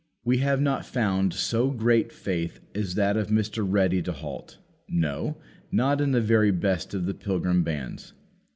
We 0.25 0.39
have 0.39 0.59
not 0.59 0.83
found 0.83 1.31
so 1.31 1.69
great 1.69 2.11
faith 2.11 2.59
as 2.73 2.95
that 2.95 3.15
of 3.15 3.27
Mr. 3.27 3.63
Ready 3.69 4.01
to 4.01 4.11
halt, 4.11 4.57
no, 4.89 5.37
not 5.71 6.01
in 6.01 6.09
the 6.09 6.19
very 6.21 6.49
best 6.49 6.95
of 6.95 7.05
the 7.05 7.13
pilgrim 7.13 7.61
bands. 7.61 8.13